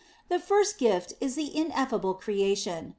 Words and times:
The 0.29 0.39
first 0.39 0.79
gift 0.79 1.13
is 1.21 1.35
the 1.35 1.55
ineffable 1.55 2.15
creation. 2.15 2.89